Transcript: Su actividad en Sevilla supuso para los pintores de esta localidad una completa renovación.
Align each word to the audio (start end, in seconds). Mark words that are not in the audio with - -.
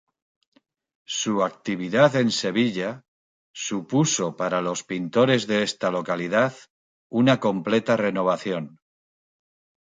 Su 1.15 1.43
actividad 1.43 2.15
en 2.15 2.31
Sevilla 2.31 3.05
supuso 3.53 4.35
para 4.35 4.59
los 4.63 4.83
pintores 4.83 5.45
de 5.45 5.61
esta 5.61 5.91
localidad 5.91 6.55
una 7.11 7.39
completa 7.39 7.97
renovación. 7.97 8.79